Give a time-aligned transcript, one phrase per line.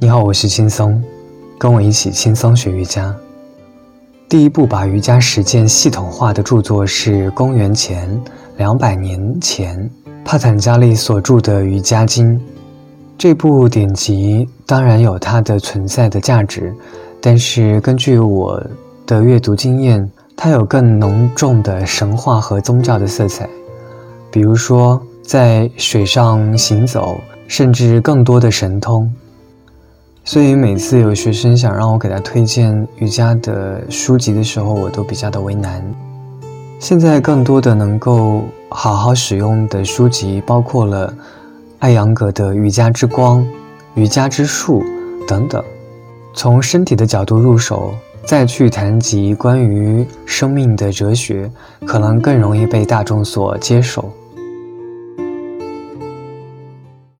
[0.00, 1.02] 你好，我是轻松，
[1.58, 3.12] 跟我一起轻松学瑜伽。
[4.28, 8.08] 第一部把瑜伽实践系统化的著作是公元前
[8.56, 9.90] 两百年前
[10.24, 12.38] 帕坦加利所著的《瑜伽经》。
[13.18, 16.72] 这部典籍当然有它的存在的价值，
[17.20, 18.64] 但是根据我
[19.04, 23.50] 的阅读经验，它有更浓重的神话和宗教的色彩，
[24.30, 27.18] 比如说在水上行走，
[27.48, 29.12] 甚至更多的神通。
[30.28, 35.82] 所以每次有学生想让我给他推荐瑜伽的书籍的时候，我都比较的为难。
[36.78, 41.10] 现在更多的能够好好使用的书籍，包括了
[41.78, 43.40] 艾扬格的《瑜伽之光》
[43.94, 44.82] 《瑜伽之术》
[45.26, 45.64] 等等。
[46.34, 47.94] 从身体的角度入手，
[48.26, 51.50] 再去谈及关于生命的哲学，
[51.86, 54.12] 可能更容易被大众所接受。